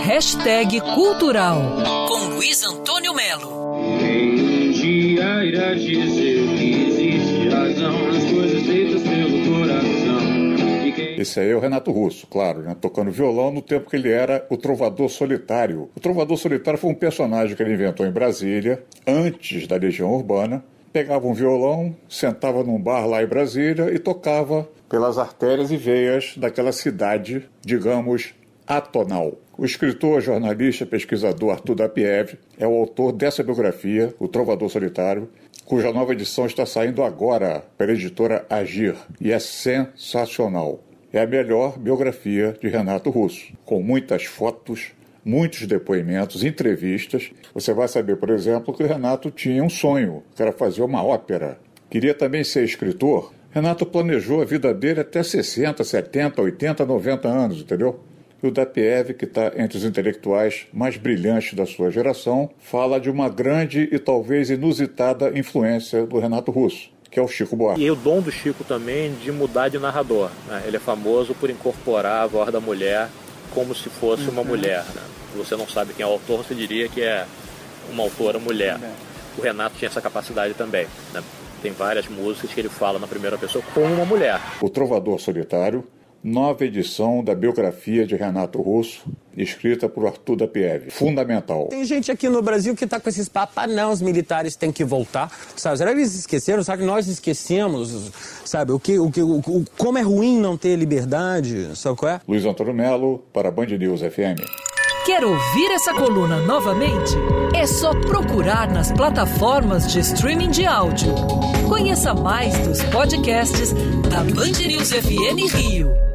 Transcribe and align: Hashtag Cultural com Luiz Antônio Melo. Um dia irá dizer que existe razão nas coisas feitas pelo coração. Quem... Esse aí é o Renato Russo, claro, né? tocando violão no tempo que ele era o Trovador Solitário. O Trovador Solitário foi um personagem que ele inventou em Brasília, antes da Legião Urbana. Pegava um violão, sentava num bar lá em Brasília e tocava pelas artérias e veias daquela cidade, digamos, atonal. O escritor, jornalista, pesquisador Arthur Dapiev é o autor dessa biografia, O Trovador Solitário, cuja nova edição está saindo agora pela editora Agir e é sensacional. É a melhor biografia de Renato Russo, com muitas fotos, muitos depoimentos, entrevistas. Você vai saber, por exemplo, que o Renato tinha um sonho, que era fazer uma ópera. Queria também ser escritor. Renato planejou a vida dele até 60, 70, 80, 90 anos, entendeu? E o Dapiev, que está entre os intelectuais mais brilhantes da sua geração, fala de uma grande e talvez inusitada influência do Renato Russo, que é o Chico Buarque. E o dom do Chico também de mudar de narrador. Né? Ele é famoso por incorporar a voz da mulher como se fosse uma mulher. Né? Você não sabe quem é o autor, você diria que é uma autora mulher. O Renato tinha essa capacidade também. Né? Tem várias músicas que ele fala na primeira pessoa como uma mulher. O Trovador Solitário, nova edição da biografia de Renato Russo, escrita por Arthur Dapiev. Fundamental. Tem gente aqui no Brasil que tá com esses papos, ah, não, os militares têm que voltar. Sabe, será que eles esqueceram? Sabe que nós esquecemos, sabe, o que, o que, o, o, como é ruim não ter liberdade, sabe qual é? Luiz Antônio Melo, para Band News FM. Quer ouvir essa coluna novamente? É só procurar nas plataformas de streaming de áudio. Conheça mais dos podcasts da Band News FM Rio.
Hashtag 0.00 0.80
Cultural 0.80 1.60
com 2.08 2.34
Luiz 2.34 2.64
Antônio 2.64 3.14
Melo. 3.14 3.76
Um 3.76 4.72
dia 4.72 5.44
irá 5.44 5.74
dizer 5.74 6.56
que 6.56 6.88
existe 6.88 7.48
razão 7.48 8.12
nas 8.12 8.24
coisas 8.24 8.62
feitas 8.62 9.02
pelo 9.02 9.58
coração. 9.60 10.94
Quem... 10.96 11.20
Esse 11.20 11.40
aí 11.40 11.50
é 11.50 11.54
o 11.54 11.60
Renato 11.60 11.92
Russo, 11.92 12.26
claro, 12.26 12.62
né? 12.62 12.74
tocando 12.80 13.10
violão 13.12 13.52
no 13.52 13.62
tempo 13.62 13.88
que 13.88 13.96
ele 13.96 14.10
era 14.10 14.44
o 14.50 14.56
Trovador 14.56 15.08
Solitário. 15.08 15.88
O 15.94 16.00
Trovador 16.00 16.36
Solitário 16.36 16.80
foi 16.80 16.90
um 16.90 16.94
personagem 16.94 17.54
que 17.54 17.62
ele 17.62 17.74
inventou 17.74 18.04
em 18.06 18.10
Brasília, 18.10 18.82
antes 19.06 19.66
da 19.66 19.76
Legião 19.76 20.12
Urbana. 20.12 20.64
Pegava 20.92 21.26
um 21.26 21.34
violão, 21.34 21.94
sentava 22.08 22.64
num 22.64 22.80
bar 22.80 23.06
lá 23.06 23.22
em 23.22 23.26
Brasília 23.26 23.94
e 23.94 23.98
tocava 23.98 24.68
pelas 24.88 25.16
artérias 25.16 25.70
e 25.70 25.76
veias 25.76 26.34
daquela 26.36 26.70
cidade, 26.70 27.48
digamos, 27.64 28.34
atonal. 28.66 29.38
O 29.56 29.64
escritor, 29.64 30.20
jornalista, 30.20 30.86
pesquisador 30.86 31.52
Arthur 31.52 31.74
Dapiev 31.74 32.38
é 32.58 32.66
o 32.66 32.74
autor 32.74 33.12
dessa 33.12 33.42
biografia, 33.42 34.14
O 34.18 34.26
Trovador 34.26 34.68
Solitário, 34.68 35.28
cuja 35.64 35.92
nova 35.92 36.12
edição 36.12 36.46
está 36.46 36.66
saindo 36.66 37.02
agora 37.02 37.64
pela 37.76 37.92
editora 37.92 38.46
Agir 38.48 38.96
e 39.20 39.30
é 39.30 39.38
sensacional. 39.38 40.82
É 41.12 41.20
a 41.20 41.26
melhor 41.26 41.78
biografia 41.78 42.56
de 42.60 42.68
Renato 42.68 43.10
Russo, 43.10 43.52
com 43.64 43.82
muitas 43.82 44.24
fotos, 44.24 44.92
muitos 45.24 45.66
depoimentos, 45.66 46.42
entrevistas. 46.42 47.30
Você 47.52 47.74
vai 47.74 47.86
saber, 47.86 48.16
por 48.16 48.30
exemplo, 48.30 48.72
que 48.74 48.82
o 48.82 48.86
Renato 48.86 49.30
tinha 49.30 49.62
um 49.62 49.68
sonho, 49.68 50.22
que 50.34 50.42
era 50.42 50.52
fazer 50.52 50.82
uma 50.82 51.04
ópera. 51.04 51.58
Queria 51.90 52.14
também 52.14 52.42
ser 52.42 52.64
escritor. 52.64 53.32
Renato 53.50 53.84
planejou 53.84 54.40
a 54.40 54.46
vida 54.46 54.72
dele 54.72 55.00
até 55.00 55.22
60, 55.22 55.84
70, 55.84 56.40
80, 56.40 56.86
90 56.86 57.28
anos, 57.28 57.60
entendeu? 57.60 58.00
E 58.42 58.46
o 58.48 58.50
Dapiev, 58.50 59.14
que 59.14 59.24
está 59.24 59.52
entre 59.56 59.78
os 59.78 59.84
intelectuais 59.84 60.66
mais 60.72 60.96
brilhantes 60.96 61.54
da 61.54 61.64
sua 61.64 61.92
geração, 61.92 62.50
fala 62.58 62.98
de 62.98 63.08
uma 63.08 63.28
grande 63.28 63.88
e 63.92 63.98
talvez 64.00 64.50
inusitada 64.50 65.38
influência 65.38 66.04
do 66.04 66.18
Renato 66.18 66.50
Russo, 66.50 66.90
que 67.08 67.20
é 67.20 67.22
o 67.22 67.28
Chico 67.28 67.54
Buarque. 67.54 67.80
E 67.80 67.88
o 67.88 67.94
dom 67.94 68.20
do 68.20 68.32
Chico 68.32 68.64
também 68.64 69.14
de 69.22 69.30
mudar 69.30 69.68
de 69.68 69.78
narrador. 69.78 70.28
Né? 70.48 70.64
Ele 70.66 70.76
é 70.76 70.80
famoso 70.80 71.36
por 71.36 71.50
incorporar 71.50 72.24
a 72.24 72.26
voz 72.26 72.50
da 72.50 72.58
mulher 72.58 73.08
como 73.54 73.76
se 73.76 73.88
fosse 73.88 74.28
uma 74.28 74.42
mulher. 74.42 74.84
Né? 74.92 75.02
Você 75.36 75.54
não 75.54 75.68
sabe 75.68 75.94
quem 75.94 76.02
é 76.02 76.06
o 76.06 76.10
autor, 76.12 76.38
você 76.38 76.52
diria 76.52 76.88
que 76.88 77.00
é 77.00 77.24
uma 77.92 78.02
autora 78.02 78.40
mulher. 78.40 78.76
O 79.38 79.40
Renato 79.40 79.76
tinha 79.78 79.88
essa 79.88 80.00
capacidade 80.00 80.54
também. 80.54 80.88
Né? 81.14 81.22
Tem 81.62 81.70
várias 81.70 82.08
músicas 82.08 82.52
que 82.52 82.60
ele 82.60 82.68
fala 82.68 82.98
na 82.98 83.06
primeira 83.06 83.38
pessoa 83.38 83.62
como 83.72 83.86
uma 83.86 84.04
mulher. 84.04 84.40
O 84.60 84.68
Trovador 84.68 85.20
Solitário, 85.20 85.86
nova 86.22 86.64
edição 86.64 87.22
da 87.22 87.34
biografia 87.34 88.06
de 88.06 88.14
Renato 88.14 88.60
Russo, 88.62 89.04
escrita 89.36 89.88
por 89.88 90.06
Arthur 90.06 90.36
Dapiev. 90.36 90.90
Fundamental. 90.90 91.66
Tem 91.68 91.84
gente 91.84 92.12
aqui 92.12 92.28
no 92.28 92.40
Brasil 92.40 92.76
que 92.76 92.86
tá 92.86 93.00
com 93.00 93.08
esses 93.08 93.28
papos, 93.28 93.56
ah, 93.56 93.66
não, 93.66 93.90
os 93.90 94.00
militares 94.00 94.54
têm 94.54 94.70
que 94.70 94.84
voltar. 94.84 95.30
Sabe, 95.56 95.78
será 95.78 95.92
que 95.92 95.98
eles 95.98 96.14
esqueceram? 96.14 96.62
Sabe 96.62 96.82
que 96.82 96.86
nós 96.86 97.08
esquecemos, 97.08 98.10
sabe, 98.44 98.72
o 98.72 98.78
que, 98.78 98.98
o 98.98 99.10
que, 99.10 99.22
o, 99.22 99.38
o, 99.38 99.64
como 99.76 99.98
é 99.98 100.02
ruim 100.02 100.38
não 100.38 100.56
ter 100.56 100.76
liberdade, 100.76 101.76
sabe 101.76 101.96
qual 101.96 102.12
é? 102.12 102.20
Luiz 102.28 102.44
Antônio 102.44 102.74
Melo, 102.74 103.18
para 103.32 103.50
Band 103.50 103.66
News 103.66 104.00
FM. 104.00 104.40
Quer 105.04 105.24
ouvir 105.24 105.72
essa 105.72 105.92
coluna 105.92 106.36
novamente? 106.46 107.12
É 107.56 107.66
só 107.66 107.90
procurar 107.90 108.70
nas 108.70 108.92
plataformas 108.92 109.92
de 109.92 109.98
streaming 109.98 110.50
de 110.50 110.64
áudio. 110.64 111.12
Conheça 111.68 112.14
mais 112.14 112.56
dos 112.60 112.80
podcasts 112.84 113.72
da 114.08 114.22
Band 114.22 114.64
News 114.64 114.92
FM 114.92 115.52
Rio. 115.56 116.11